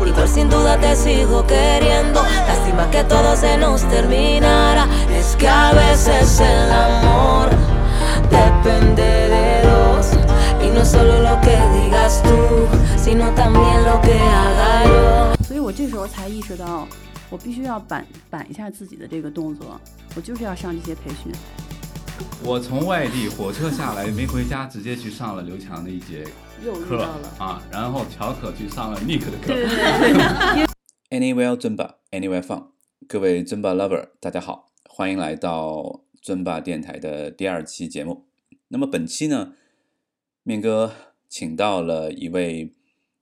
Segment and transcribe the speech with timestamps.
[0.00, 2.22] Igual sin duda te sigo queriendo.
[2.22, 4.86] Lástima que todo se nos terminara.
[5.10, 7.50] Es que a veces el amor
[8.30, 10.06] depende de dos.
[10.64, 12.66] Y no solo lo que digas tú,
[12.96, 15.36] sino también lo que haga yo.
[15.46, 16.88] 所以我这时候才意识到，
[17.30, 19.80] 我必须要板板一下自己的这个动作，
[20.16, 21.32] 我就是要上这些培训。
[22.43, 26.23] 我从外地火车下来没回家，直接去上了刘强的一节
[26.87, 27.03] 课
[27.37, 29.53] 啊，然后乔可去上了 Nick 的课。
[31.09, 32.67] Anywhere 尊巴，Anywhere Fun，
[33.07, 38.27] 各位尊巴 lover，大家好，欢迎来到尊巴电台的第二期节目。
[38.69, 39.53] 那么本期呢，
[40.43, 40.93] 面哥
[41.27, 42.73] 请到了一位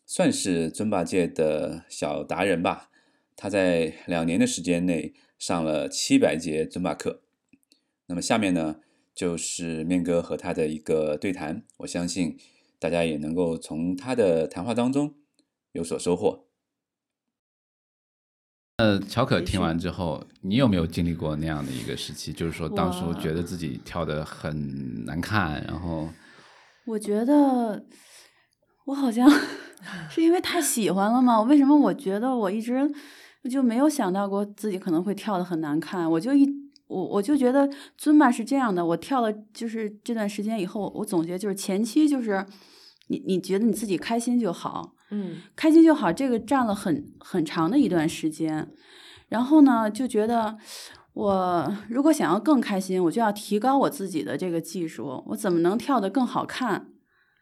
[0.05, 2.89] 算是尊巴界的小达人吧，
[3.35, 7.21] 他在两年的时间内上了七百节尊巴课。
[8.05, 8.77] 那么下面呢，
[9.19, 12.37] 就是面哥和他的一个对谈，我相信
[12.79, 15.13] 大家也能够从他的谈话当中
[15.73, 16.45] 有所收获。
[18.77, 22.31] 呃，乔可听完之后，你有没有经历过那样的一个时期？
[22.31, 26.07] 就是说，当初我觉得自己跳的很难看，然后
[26.85, 27.85] 我觉得
[28.85, 29.29] 我好像
[30.09, 31.41] 是因为太喜欢了吗？
[31.41, 32.89] 为什么我觉得我一直
[33.51, 36.09] 就没有想到过自己可能会跳的很难看？
[36.09, 36.47] 我就一
[36.89, 42.43] 我我就觉得尊巴是这样的，我跳了就是这段时间以后，我总结就是前期就是
[43.09, 48.71] 你你觉得你自己开心就好，嗯开心就好，这个占了很很长的一段时间。
[49.27, 50.57] 然后呢，就觉得
[51.13, 56.87] 我如果想要更开心，我就要提高我自己的这个技术，我怎么能跳得更好看？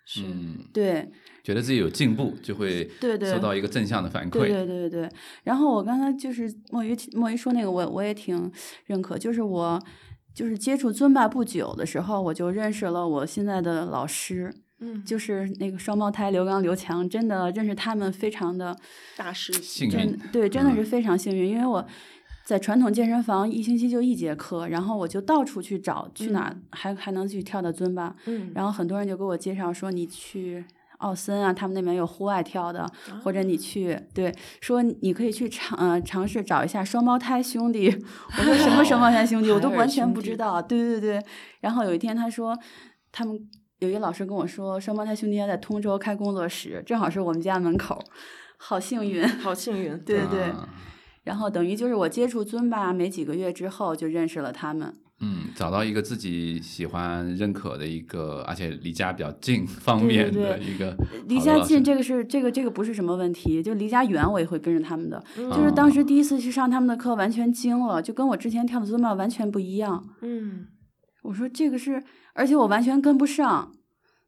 [0.06, 1.10] 是嗯，对
[1.48, 4.40] 觉得自己有进步，就会对对收到一个正向的反馈。
[4.40, 5.10] 对对对对对。
[5.46, 8.52] 然后我刚才就是墨鱼墨鱼说那个我，我也挺
[8.84, 9.82] 认可，就是我
[10.36, 14.54] 就是接触尊巴不久的时候，我就认识了我现在的老师。
[14.82, 18.78] 嗯，就是那个双胞胎刘刚、刘强，真的认识他们非常的
[19.16, 21.88] 大师幸真运对，真的嗯是非常幸运，因为我
[22.44, 30.66] 在传统健身房一星期就一节课，然后我就到处去找，去哪还还能去跳到尊巴，嗯，然后很多人就给我介绍说你去。
[30.98, 32.90] 奥森啊，他们那边有户外跳的，
[33.24, 37.88] 或者你去对说你可以去尝呃尝试找一下双胞胎兄弟。
[38.38, 40.62] 我说什么双胞胎兄弟， 我都完全不知道。
[40.62, 41.24] 对对对，
[41.60, 42.58] 然后有一天他说
[43.12, 43.40] 他们
[43.80, 48.04] 有一个老师跟我说，双胞胎兄弟要在通州开工作室，正好是我们家门口，
[48.58, 49.28] 好幸运。
[49.28, 50.68] 好幸运，对对对，啊
[51.28, 54.94] 然后等于就是我接触尊巴没几个月之后就认识了他们。
[55.20, 60.96] 嗯，找到一个自己喜欢、认可的一个，而且离家比较近方面的一个
[61.28, 65.22] 离家近，这个是这个这个不是什么问题，就离家远我也会跟着他们的。
[65.38, 70.08] 嗯就是当时第一次去上他们的课，完全惊了，就跟我之前跳的尊巴完全不一样。
[70.22, 70.68] 嗯
[71.24, 72.02] 我说这个是，
[72.34, 73.74] 而且我完全跟不上。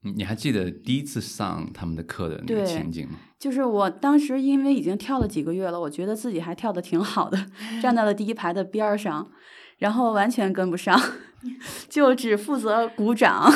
[0.04, 3.20] 嗯你还记得第一次上他们的课的那个情景吗？
[3.38, 7.38] 就是我当时因为已经跳了几个月了，我觉得自己还跳的挺好的，
[7.82, 9.30] 站在了第一排的边儿上，
[9.78, 11.00] 然后完全跟不上，
[11.90, 13.52] 就只负责鼓掌。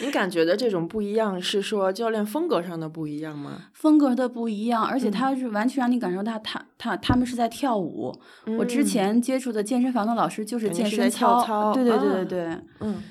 [0.00, 3.66] 你感觉的这种不一样，是说教练风格上的不一样吗？
[3.72, 8.12] 风格的不一样，而且嗯他是完全让你感受到他他他们是在跳舞。
[8.58, 13.02] 我之嗯前接触的健身房的老师就是健身操对对对对啊对，嗯，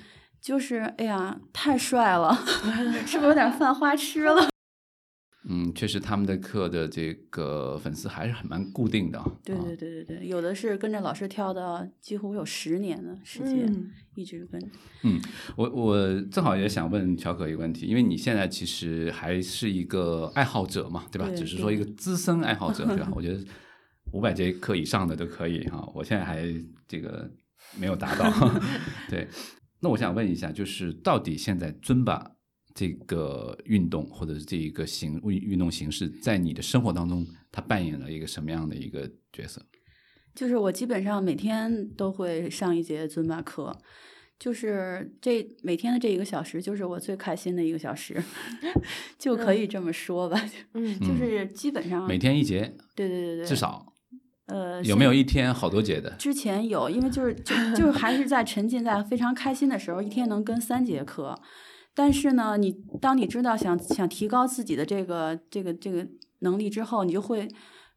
[0.47, 2.33] 就是哎呀，太帅了，
[3.05, 4.47] 是不是有点犯花痴了？
[5.49, 9.29] 嗯，确实他们的课的这个粉丝还是很蛮固定的啊。
[9.43, 14.61] 对啊对对对对，有的是跟着老师跳的，几乎有十年的时间，嗯一直跟。
[15.03, 15.19] 嗯
[15.57, 21.27] 我我正好也想问乔可一个问题，因为你现在其实还是一个爱好者嘛，对吧？
[21.27, 23.09] 对只是说一个资深爱好者，对吧？
[23.13, 23.39] 我觉得
[24.13, 26.41] 五百节课以上的都可以哈，我现在还
[26.87, 27.29] 这个
[27.77, 28.29] 没有达到。
[29.09, 29.27] 对，
[29.79, 32.31] 那我想问一下，就是到底现在尊巴
[32.73, 39.61] 这个运动或者是这一个形运运动形式，在你的生活当中，它扮演了一个什么样的一个角色？
[40.35, 43.75] 就是我基本上每天都会上一节尊巴课，
[44.39, 48.23] 就是这每天的这一个小时，就是我最开心的一个小时，
[49.17, 50.39] 就可以这么说吧。
[50.75, 53.93] 嗯就是基本上每天一节，对对对对，至少
[54.47, 56.09] 呃有没有一天好多节的？
[56.17, 61.39] 之前有，因为就是就就是还是在沉浸在非常开心的时候，一天能跟三节课。
[61.93, 62.71] 但是呢，你
[63.01, 66.07] 当你知道想想提高自己的这个这个这个
[66.39, 67.47] 能力之后，你就会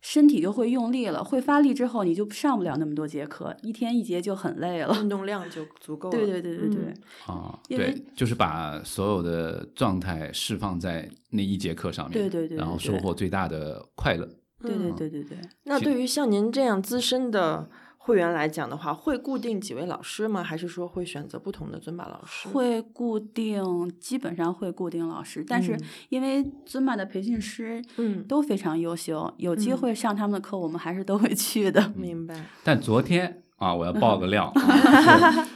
[0.01, 4.97] 身体就会用力了，会发力之后，你就上不了那么多节课，一天一节就很累了。
[5.03, 6.17] 运动量就足够了。
[6.17, 6.85] 对对对对对
[7.29, 14.27] 嗯，啊，因为对，就是把所有的状态释放在那一节课上面，对对对然后收获最大的快乐。
[14.63, 15.39] 对对嗯对对对。
[15.65, 17.69] 那对于像您这样资深的
[17.99, 20.43] 会员来讲的话，会固定几位老师吗？
[20.43, 22.49] 还是说会选择不同的尊巴老师？
[22.49, 23.63] 会固定，
[24.01, 31.93] 基本上会固定老师，但是嗯因为尊巴的培训师嗯都非常优秀，有机嗯会上他们的课，我们还是都会去的。
[31.97, 32.47] 明白。
[32.65, 35.51] 但昨天啊，我要爆个料， 啊是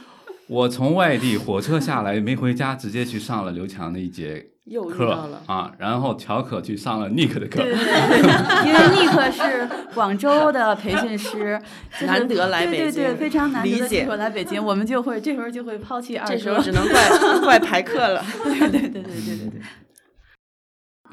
[0.47, 11.59] 我从外地火车下来没回家，直接去上了刘强的一节又遇课到了啊，然后乔可去上了 Nick 的课，对对对， 因为尼克是广州的培训师，
[11.93, 17.09] 就是难得来北对对对，京非常难得理解的机会来北京，我们就会这时候就会抛弃二这时候只能怪
[17.45, 18.23] 怪排课了。
[18.43, 19.61] 对对对对对对对，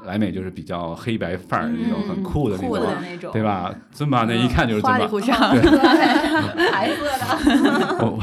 [0.04, 3.42] 莱美就是比较黑白范儿那种很嗯酷的那种对？
[3.42, 3.74] 吧？
[3.92, 5.20] 尊巴那一看就是尊巴花里胡。
[5.20, 8.18] 哨，对，白色的。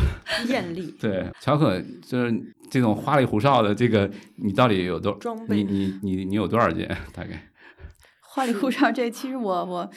[0.48, 2.34] 艳丽 对乔可就是
[2.70, 5.18] 这种花里胡哨的，这个你到底有多？
[5.50, 6.88] 你你你你有多少件？
[7.14, 7.44] 大概？
[8.22, 9.90] 花里胡哨这其实我我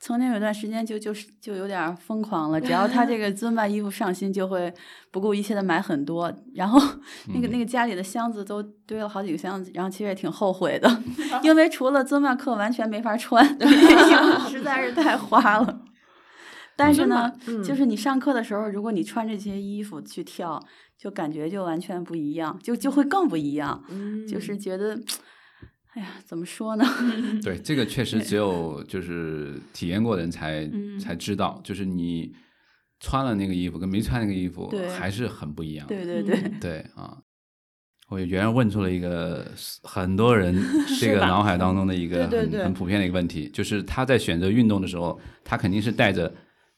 [0.00, 4.72] 曾经有段时间就就是就有点疯狂了，只要他这个 尊巴衣服上新，就会
[5.10, 6.78] 不顾一切的买很多，然后
[7.34, 7.64] 那个嗯那个。
[7.66, 11.02] 家里的箱子都堆了好几个箱子，然后其实也挺后悔的，
[11.42, 13.44] 因为除了尊巴课完全没法穿，
[14.48, 15.80] 实在是太花了。
[16.76, 20.58] 但是呢，嗯就是你上课的时候，如果你穿这些衣服去跳，
[20.96, 24.26] 就感觉就完全不一样，就就会更不一样，嗯。
[24.26, 24.56] 就是。
[24.56, 24.96] 觉得，
[25.98, 26.84] 哎呀，怎么说呢？
[27.42, 32.32] 对，这个确实只有就是体验过的人才、嗯才知道，就是你
[33.00, 35.86] 穿了那个衣服跟没穿那个衣服还是很不一样。
[35.88, 36.40] 对对对。
[36.60, 37.18] 对啊，
[38.10, 39.50] 我原来问出了一个
[39.82, 40.54] 很多人
[41.00, 46.32] 这个脑海当中的一个对对对很很普遍的一个问题，就是他在选择运动的时候，他肯定是带着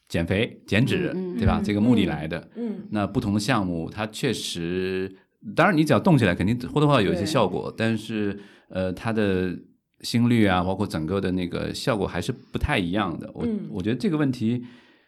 [0.09, 1.59] 减肥、减脂，对吧？
[1.61, 2.49] 嗯这个目的嗯来的。
[2.55, 5.15] 嗯那不同的项目，它确实，
[5.55, 8.39] 当然你只要动起来，肯定或多或少有一些效果，但是
[8.71, 9.55] 呃，它的
[9.99, 13.29] 心率啊，包括整个的那个效果还是不太一样的。
[13.33, 14.63] 我、嗯我觉得这个问题，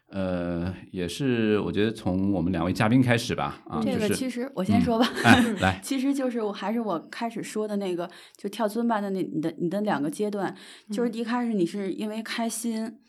[0.10, 10.56] 呃，也是我觉得从我们两位嘉宾开始吧，啊，这个其实我先说吧，哎， 来，其实就是我还是我开始说的那个，就跳尊巴的那你的你的两个阶段，
[10.92, 13.00] 就是嗯一开始你是因为开心。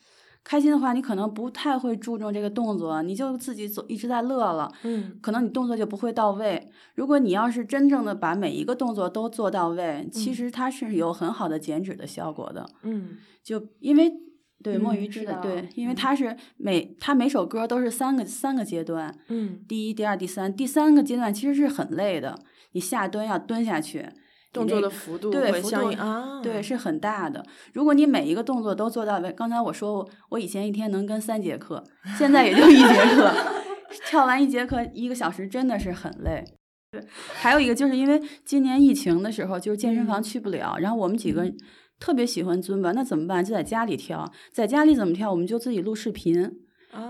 [0.45, 5.19] 开心的话，你可能不太会注重这个动作，你就自己走一直在乐了，嗯。
[5.23, 6.71] 可能你动作就不会到位。
[6.95, 10.35] 如果你要是真正的把每一个动作都做到位，其嗯。
[10.35, 12.69] 实它是有很好的减脂的效果的。
[12.83, 13.17] 嗯。
[13.43, 14.13] 就因为
[14.63, 15.97] 对墨嗯鱼知道，对，因为嗯。
[15.97, 22.39] 它是每它每首歌都是三个三个阶段，嗯，第一、第二、第三，第三个阶段其实是很累的，
[22.73, 24.09] 你下蹲要蹲下去，
[24.55, 27.45] 动作的幅度对幅度啊，对，是很大的。
[27.73, 31.83] 如果你每一个动作都做到位，刚才我说我我以前一天能跟三节课，
[32.17, 32.87] 现在也就一节
[33.17, 33.35] 课，
[34.07, 36.45] 跳完一节课一个小时真的是很累。
[36.93, 37.05] 对，
[37.35, 41.53] 还有一个就是因为今年疫情的时候，就是健身房嗯去不了，然后我们几个
[41.99, 43.45] 特别喜欢尊吧，那怎么办？
[43.45, 45.29] 就在家里跳，在家里怎么跳？
[45.29, 46.49] 我们就自己录视频，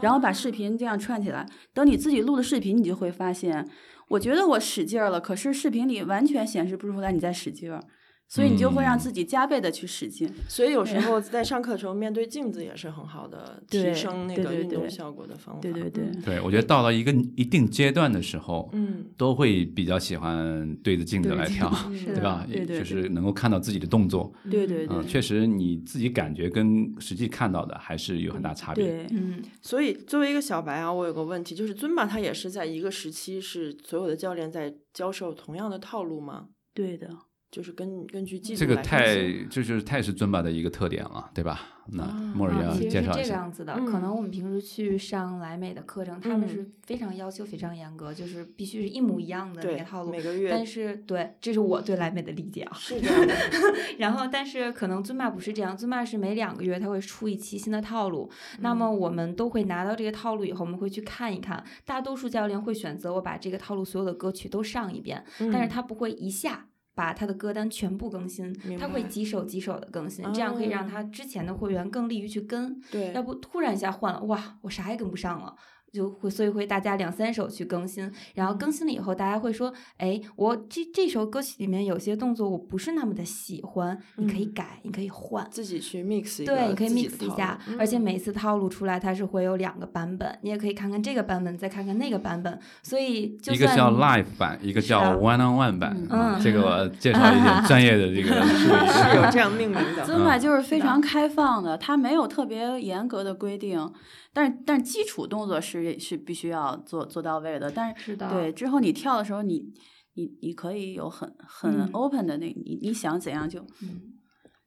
[0.00, 1.46] 然后把视啊频这样串起来。
[1.74, 3.68] 等你自己录的视频，你就会发现，
[4.08, 7.82] 我觉得我使劲儿了，可是视频里完全显示不出来你在使劲儿，
[8.28, 10.28] 所以你就会让嗯自己加倍的去使劲。
[10.48, 15.60] 所以有时候 在上课的时候面对镜子也是很好的提升那个对对对运动效果的方法。
[15.60, 21.70] 对对对嗯对我觉得到了一个一定阶段的时候，嗯都会比较喜欢对着镜子来跳，
[22.06, 22.44] 对吧？
[22.50, 28.84] 对对就是能够看到自己的动作，对对对嗯，确实你自己感觉跟实际看到的还是有很大差别。
[28.84, 36.48] 对，嗯，所以作为一个小白啊，我有个问题，就是尊巴它也是在一个时期是所有的教练在教授同样的套路吗？
[36.74, 37.08] 对的，
[37.54, 39.14] 就是根根据技术这个太
[39.48, 41.60] 这就是太是尊巴的一个特点了，对吧？
[41.86, 43.34] 那啊莫尔要啊其实是这个介绍一下。
[43.34, 50.20] 样子的，嗯可能我们平时去上莱美的课程，他们嗯是非常要求非常严格，就是必须是一模一样的那个套路每。
[50.20, 52.72] 个月但是对，这是我对莱美的理解啊。
[52.74, 53.34] 是这样的，
[53.98, 58.30] 然后，但是可能尊巴不是这样，尊巴是每两个月他会出一期新的套路。
[58.60, 61.62] 那么我们都会拿到这个套路以后，我们会去看一看。
[61.84, 66.66] 大多数教练会选择我把这个套路所有的歌曲都上一遍，但是嗯他不会一下。
[66.94, 72.80] 把他的歌单全部更新，他会几首几首的更新，这样可以让哦他之前的会员更利于去跟。
[72.90, 75.54] 对，要不突然一下换了，哇，我啥也跟不上了。
[75.94, 95.96] 就会，所以会大家两三首去更新，然后更新了以后，大家会说，哎，我这这首歌曲里面有些动作我不是那么的喜欢，你可以嗯改，你可以换，自己去 mix 一个对，你可以 mix 一下路，而且嗯每次套路出来它是会有两个版本，你也可以看看这个版本，再看看那个版本，所以就算一个叫 live 版，一个叫啊 one on one 版。
[95.96, 98.88] 嗯啊嗯这个我 介绍一点专业的这个 术语。
[98.88, 100.04] 是有这样命名的。
[100.04, 103.90] 尊巴就是非常开放的，它没有特别严格的规定，
[104.34, 109.72] 但是但是基础动作是是必须要做做到位的，但是对之后你跳的时候你。
[110.16, 111.90] 你你可以有很很嗯。
[111.92, 114.12] open 的那，你你想怎样就，嗯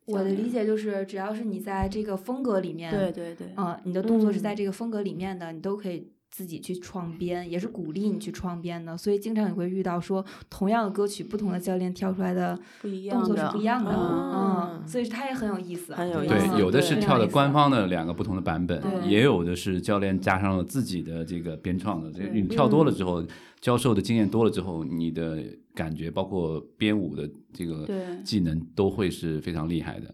[0.05, 4.41] 我的理解就是，只要是你在这个风格里面，对对对，嗯，你的动作是嗯。
[4.41, 8.97] 在这个风格里面的，你都可以自己去创编，也是鼓励你去创编的。
[8.97, 22.11] 所以经常也会遇到说，同样的歌曲，不同的教练跳出来的不一动作是不一样的，嗯嗯，所以它也很有意思，很有意对思，对有的是跳的官方的两个不同的版本，也有的是教练加上了自己的这个编创的。
[22.11, 23.25] 这个你跳多了之后，
[23.59, 25.43] 教授的经验多了之后，你的
[25.73, 27.87] 感觉包括编舞的这个
[28.23, 30.13] 技能都会是非常厉害的。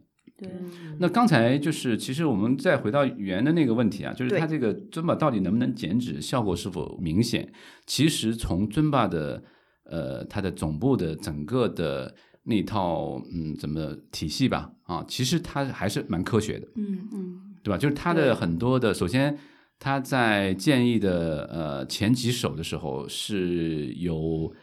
[0.99, 4.39] 那刚才就是，其实我们再回到原的那个问题啊，就是对。
[4.39, 7.51] 它这个尊巴到底能不能减脂，效果是否明显？
[7.85, 9.43] 其实从尊巴的
[9.85, 17.39] 呃它的总部的整个的那套嗯怎么体系吧啊，其实它还是蛮科学的，嗯嗯。
[17.63, 17.77] 对吧？
[17.77, 19.37] 就是它的很多的，首先
[19.79, 24.53] 它在建议的呃前几首的时候是有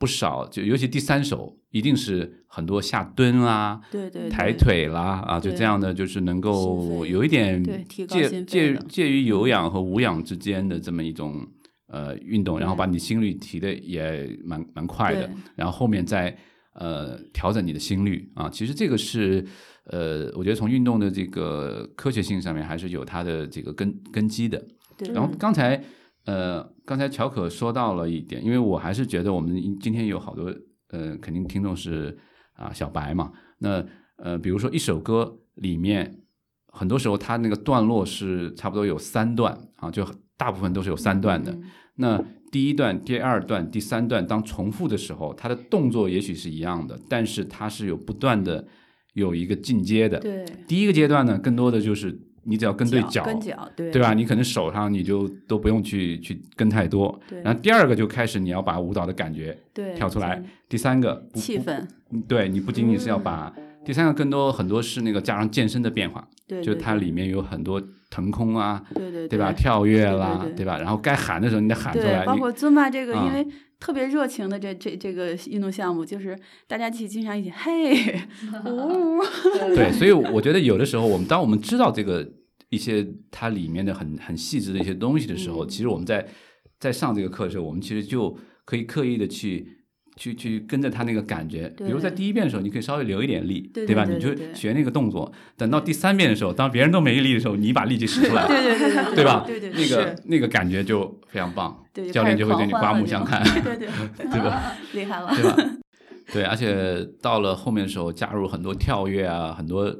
[0.00, 3.78] 不少，就尤其第三首一定是很多下蹲啊。
[3.90, 8.06] 对对抬腿啦啊，就这样的，就是能够有一点介
[8.46, 11.46] 介介于有氧和无氧之间的这么一种
[11.88, 16.34] 呃运动，然后把你心率提的也蛮蛮快的，然后后面再
[16.72, 19.44] 呃调整你的心率啊，其实这个是
[19.84, 24.64] 呃，我觉得从运动的这个科学性上面还是有它的这个根根基的。
[25.14, 25.82] 然后刚才
[26.24, 30.54] 呃，刚才乔可说到了一点，因为我还是觉得我们今天有好多
[30.88, 32.16] 呃，肯定听众是
[32.54, 33.84] 啊小白嘛，那
[34.16, 36.22] 呃，比如说一首歌里面，
[36.68, 41.52] 很多时候它那个段落是差不多有三段啊，就大部分都是有三段的。
[41.52, 41.62] 嗯
[41.96, 48.66] 那第一段、第二段、第三段当重复的时候，它的动作也许是一样的，但是它是有不断的
[49.12, 50.18] 有一个进阶的。
[50.18, 52.18] 对第一个阶段呢，更多的就是
[52.50, 54.12] 你只要跟对脚，跟脚对对吧？
[54.12, 57.18] 你可能手上你就都不用去去跟太多。
[57.28, 61.80] 对然后第二个就开始你要把舞蹈的感觉对跳出来，第三个气氛
[62.10, 63.54] 嗯对你不仅仅是要把、
[63.84, 67.80] 第三个更多很多是那个加上健身的变化，对，就它里面有很多
[68.10, 69.52] 腾空啊，对对对吧？
[69.52, 70.76] 跳跃啦，对对对吧？
[70.78, 73.46] 然后该喊的时候你得喊出来，对，包括尊巴这个，啊因为
[73.78, 77.94] 特别热情的这这这个运动项目，就是大家一起经常一起嘿，
[78.66, 79.22] 呜，
[79.74, 82.28] 对，所以我觉得有的时候我们当我们知道这个
[82.70, 86.26] 一些它里面的很很细致的一些东西的时候，嗯其实我们在
[86.78, 89.76] 在上这个课的时候，我们其实就可以刻意的去。
[90.16, 94.04] 去去跟着他那个感觉，比如在第一遍的时候，你可以稍微留一点力，对吧？
[94.04, 95.32] 你就对对对对学那个动作。
[95.56, 99.44] 等到第三遍的时候，当别人都没力的时候，你把力气使出来，对对对对 对吧？
[99.46, 103.88] 对对，那个那个感觉就非常棒，教练就会对你刮目相看，对对
[104.28, 104.74] 对吧？
[104.92, 105.56] 厉害了，对吧？
[106.30, 109.90] 对，而且到了后面的时候，加入很多跳跃啊，很多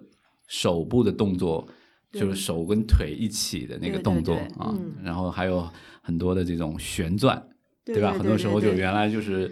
[0.48, 1.66] 手部的动作，
[2.12, 5.68] 就是手跟腿一起的那个动作啊嗯，然后还有
[6.02, 7.40] 很多的这种旋转，
[7.84, 8.12] 对吧？
[8.12, 9.50] 很多时候就原来就是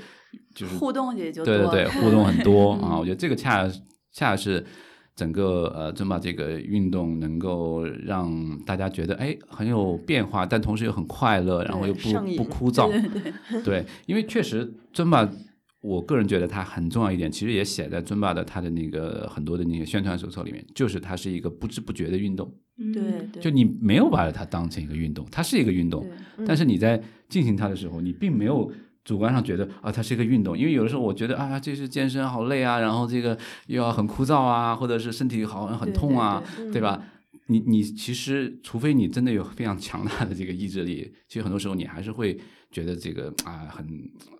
[0.54, 3.70] 就是互动也就对对对， 互动很多 啊，嗯我觉得这个恰
[4.12, 4.64] 恰是
[5.14, 12.90] 整个呃尊巴这个运动能够让大家觉得哎很有变化，但同时又很快乐，然后又不不枯燥，
[13.64, 15.28] 对，因为确实尊巴，
[15.80, 22.52] 我个人觉得它很重要一点，其实也写在尊巴的它的那个很多的那个宣传手册里面，就是它是一个不知不觉的运动，
[22.92, 26.02] 对就你没有把它当成一个运动，它是一个运动，
[26.36, 28.70] 对但是你在进行它的时候，你并没有。
[29.04, 37.02] 主观上觉得啊，它是一个运动，因为有的时候我觉得啊，这是健身好累啊，然后这个又要很枯燥啊，或者是身体好像很痛啊，对吧？
[37.48, 42.38] 你你其实，除非你真的有非常强大的这个意志力，其实很多时候你还是会
[42.70, 43.86] 觉得这个啊很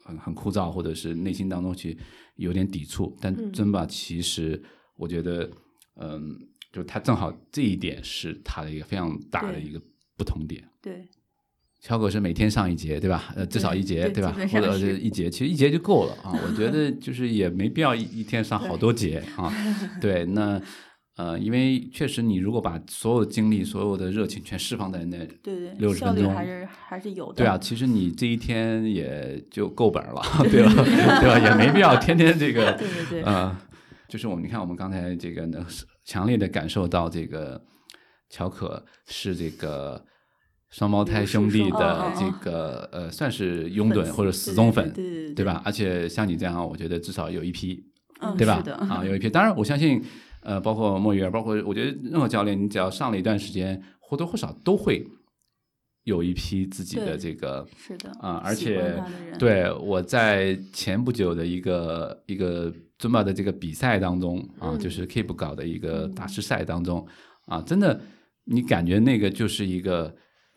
[0.05, 1.97] 很很枯燥，或者是内心当中去
[2.37, 3.17] 有点抵触。
[3.21, 4.63] 但嗯真吧，其实
[4.97, 5.51] 我觉得，
[5.97, 6.39] 嗯，
[6.73, 9.81] 就他正好这一点是他的一个非常大的一个
[10.17, 10.63] 不同点。
[10.83, 11.09] 对
[11.81, 13.33] 小狗是每天上一节，对吧？
[13.37, 14.13] 呃，至少一节，吧？
[14.13, 16.37] 对吧或者是是一节，其实一节就够了啊。
[16.45, 19.51] 我觉得 就是也没必要一一天上好多节啊。
[20.01, 20.61] 对，那
[21.19, 27.35] 呃，因为确实你如果把所有的精力、所有的热情全释放在那，对60对，效分钟率还是还是有的。
[27.35, 30.73] 对啊，其实你这一天也就够本了，对吧？
[31.21, 31.39] 对吧？
[31.41, 33.57] 也没必要天天这个对对对，呃，
[34.09, 35.67] 就是我们你看，我们刚才这个能
[36.05, 37.61] 强烈的感受到这个
[38.31, 40.01] 乔可是这个
[40.71, 45.61] 双胞胎兄弟的这个呃，算是拥趸或者死忠粉，对对对对吧？
[45.65, 47.85] 而且像你这样，我觉得至少有一批，
[48.21, 49.29] 嗯，对吧啊，有一批。
[49.29, 50.01] 当然，我相信
[50.43, 55.07] 呃，包括莫鱼儿，包括我觉得任何教练，你只要上了一段时间，或多或少都会
[56.05, 59.03] 有一批自己的这个是的啊，而且
[59.39, 64.79] 对我在前不久的一个一个尊巴的这个比赛当中啊，嗯。
[64.79, 66.15] 就是 Keep 搞的一个嗯。
[66.15, 67.07] 大师赛当中
[67.47, 68.01] 啊，真的
[68.45, 70.15] 你感觉那个就是一个。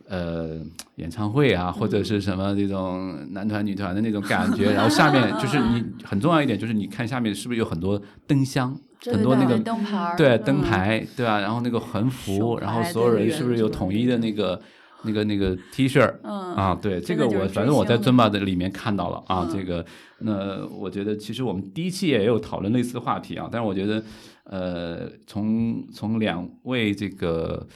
[0.09, 0.59] 呃，
[0.95, 11.39] 演唱会啊，或者是什么这种男团、女团的那种感觉，然后下面就是你 很重要一点，就是你看下面是不是有很多灯箱，对很多那个灯牌对嗯灯牌，对吧？
[11.39, 14.62] 然后那个横幅，然后所有人是不是有统一的那个
[15.03, 16.20] 那个那个 T 恤儿？
[16.24, 19.86] 嗯啊，对，这个我反正我在星尊巴的里面看到了啊，这嗯个
[20.20, 24.03] 那我觉得其实我们第一期也有讨论类似的话题啊，但是我觉得
[24.43, 27.67] 呃，从从两位这个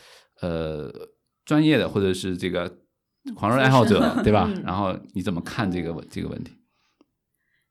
[0.41, 0.91] 呃
[1.45, 2.71] 专业的或者是这个
[3.35, 4.47] 狂热爱好者对吧？
[4.53, 6.51] 嗯然后你怎么看这个问这个问题？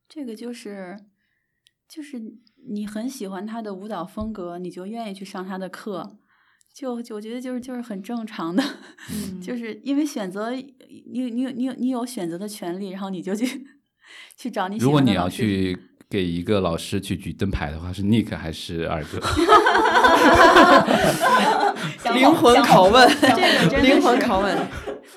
[0.08, 0.96] 这个就是
[1.88, 2.18] 就是
[2.68, 6.16] 你很喜欢他的舞蹈风格，你就愿意去上他的课，
[6.74, 8.62] 就就我觉得就是就是很正常的，
[9.12, 10.74] 嗯就是因为选择你
[11.10, 13.66] 你你有你有你有选择的权利，然后你就去
[14.36, 15.78] 去找你喜如果你要去
[16.10, 19.18] 给一个老师去举灯牌的话，是 Nick 还是二哥？
[22.14, 23.36] 灵魂拷问，这个
[23.68, 24.56] 真的灵魂拷问。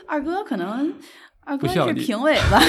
[0.07, 0.91] 二哥可能
[1.41, 2.59] 二哥是评委吧，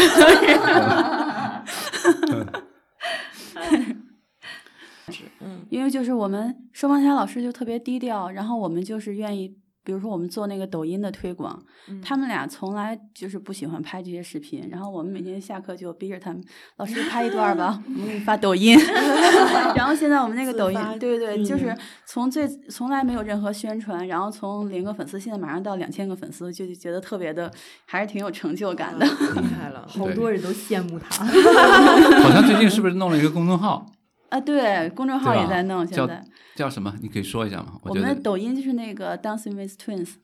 [5.40, 9.48] 嗯因为就是我们双胞胎老师就特别低调，然后我们就是愿意，
[9.84, 16.42] 比如说我们做那个抖音的推广，嗯他们俩从来就是不喜欢拍这些视频，然后我们每天下课就逼着他们，
[16.76, 18.78] 老师拍一段吧， 我们给你发抖音。
[19.74, 21.74] 然后现在我们那个抖音，对对对，就是
[22.06, 27.50] 从最从来没有任何宣传，然后从零个粉丝，现在马上到两千个粉丝，就觉得特别的，
[27.86, 29.06] 还是挺有成就感的。
[29.06, 31.24] 厉害了，好多人都羡慕他。
[32.22, 33.86] 好像最近是不是弄了一个公众号？
[34.30, 36.94] 啊，对，公众号也在弄，现在叫什么？
[37.00, 37.78] 你可以说一下吗？
[37.82, 40.14] 我们的抖音就是那个 Dancing with Twins，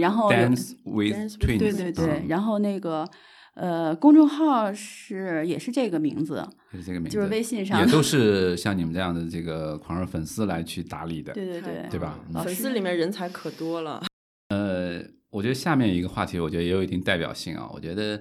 [0.00, 3.08] 然后 Dance with Twins，对对对，嗯然后那个
[3.54, 11.32] 呃，公众号是也是这个名字，也是这个名字，就是微信上也都是像你们这样的这个狂热粉丝来去打理的。
[11.32, 14.02] 对对对，对吧嗯粉丝里面人才可多了。
[14.48, 17.68] 呃，我觉得下面一个话题，我觉得也有一定代表性啊。
[17.72, 18.20] 我觉得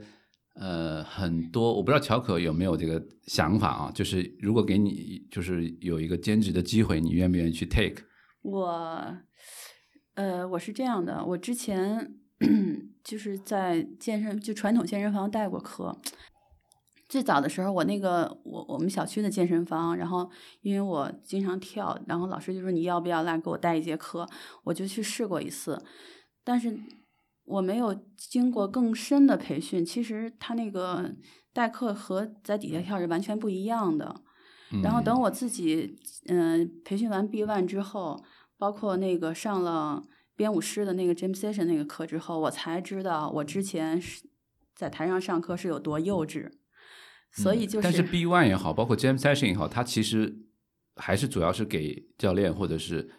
[0.55, 8.03] 呃，很多我不知道乔可有没有这个想法啊，就是如果给你就是有一个兼职的机会，你愿不愿意去 take？
[8.43, 9.17] 我
[10.15, 12.13] 呃我是这样的，我之前
[13.03, 15.97] 就是在健身就传统健身房带过课。
[17.09, 20.27] 最早的时候，我那个我我们小区的健身房，然后
[20.61, 24.27] 因为我经常跳，然后老师就说你要不要来给我带一节课，
[24.63, 25.79] 我就去试过一次，
[26.43, 26.75] 但是
[27.45, 29.85] 我没有经过更深的培训。
[29.85, 31.13] 其实他那个
[31.51, 34.21] 代课和在底下跳是完全不一样的。
[34.81, 38.23] 然后等我自己嗯、呃培训完 B one 之后，
[38.57, 40.03] 包括那个上了
[40.35, 44.23] 编舞师的那个 Jam Session 那个课之后，我才知道我之前是
[44.75, 46.49] 在台上上课是有多幼稚。
[47.35, 50.35] 所以就是，嗯但是 B one 也好，包括 Jam Session 也好，它其实
[50.95, 53.09] 还是主要是给教练或者是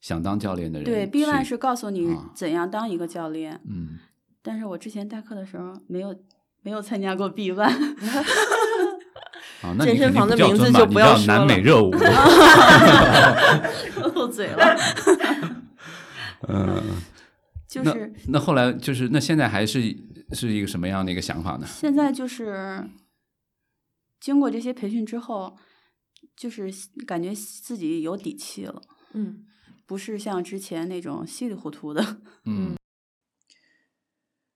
[0.00, 3.98] 想当教练的人对 B one 是告诉你啊怎样当一个教练，嗯，
[4.42, 6.14] 但是我之前代课的时候没有
[6.62, 7.64] 没有参加过 B one，
[9.62, 11.90] 啊，那健身房的名字就不要南美热舞。
[14.14, 14.76] 漏嘴了。
[16.48, 16.82] 嗯，
[17.74, 19.80] 那就是那后来就是那现在还是
[20.32, 21.66] 是一个什么样的一个想法呢？
[21.66, 22.88] 现在就是
[24.18, 25.58] 经过这些培训之后，
[26.34, 26.72] 就是
[27.06, 28.80] 感觉自己有底气了，
[29.12, 29.44] 嗯，
[29.90, 32.18] 不是像之前那种稀里糊涂的。
[32.46, 32.76] 嗯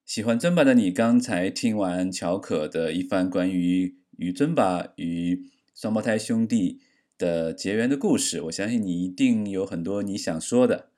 [0.05, 6.81] 喜欢尊巴的你，刚才听完乔可的一番关于与尊巴与双胞胎兄弟
[7.19, 10.91] 的结缘的故事，我相信你一定有很多你想说的。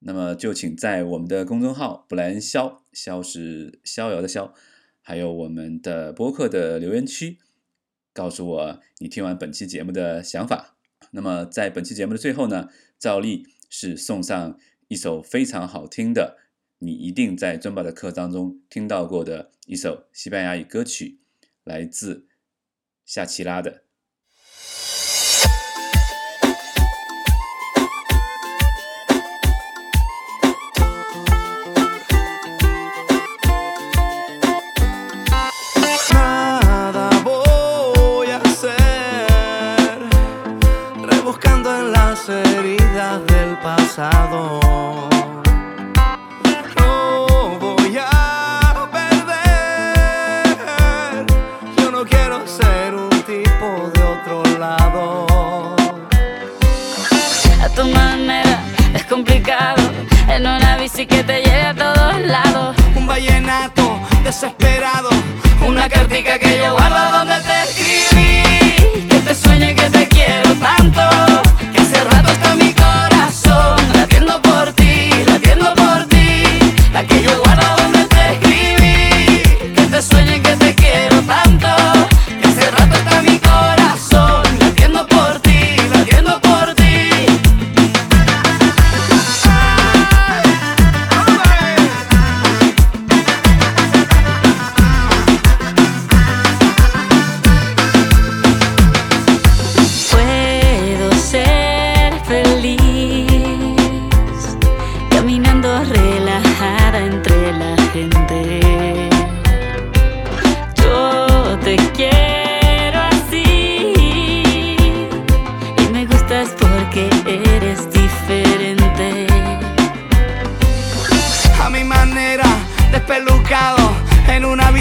[0.00, 4.52] 那么就请在我们的公众号“布莱恩肖”，肖是逍遥的逍，
[5.00, 7.38] 还有我们的播客的留言区，
[8.12, 10.72] 告诉我你听完本期节目的想法。
[11.12, 16.38] 那么在本期节目的最后呢，照例是送上一首非常好听的。
[16.78, 21.18] 你一定在尊宝的课当中听到过的一首西班牙语歌曲，
[21.64, 22.28] 来自
[23.06, 23.85] 夏奇拉的。
[41.26, 44.60] Rebuscando en las heridas del pasado.
[46.78, 47.26] No
[47.58, 50.46] voy a perder,
[51.78, 55.26] yo no quiero ser un tipo de otro lado.
[57.60, 58.60] A tu manera
[58.94, 59.82] es complicado.
[60.28, 62.76] En una bici que te lleve a todos lados.
[62.94, 65.10] Un vallenato desesperado,
[65.66, 68.15] Una cartica que yo guardo donde te escribí.
[69.26, 71.45] Te sueño y que te quiero tanto.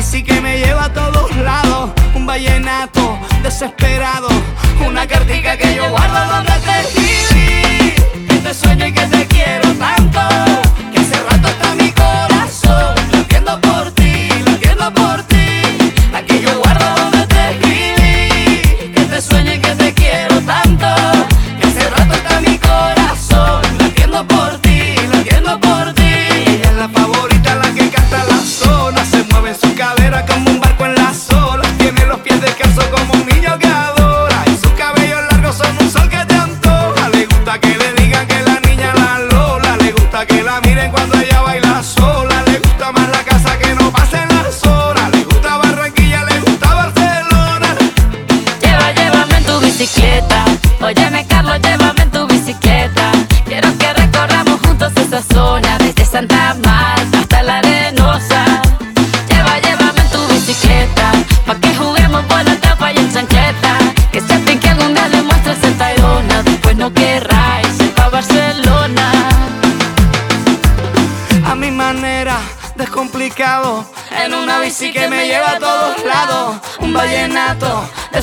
[0.06, 4.28] bici que me lleva a todos lados, un vallenato desesperado,
[4.86, 6.55] una cartica que yo guardo donde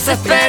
[0.03, 0.42] desespera.